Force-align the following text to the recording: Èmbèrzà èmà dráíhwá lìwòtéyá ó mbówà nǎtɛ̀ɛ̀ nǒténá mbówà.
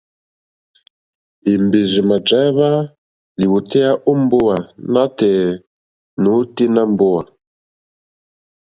Èmbèrzà 1.51 1.99
èmà 2.03 2.17
dráíhwá 2.27 2.69
lìwòtéyá 3.39 3.91
ó 4.09 4.11
mbówà 4.21 4.55
nǎtɛ̀ɛ̀ 4.91 5.51
nǒténá 6.21 6.81
mbówà. 6.91 7.21